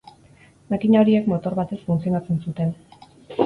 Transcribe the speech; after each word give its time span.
Makina 0.73 1.03
horiek 1.03 1.29
motor 1.35 1.59
batez 1.61 1.79
funtzionatzen 1.85 2.43
zuten. 2.49 2.77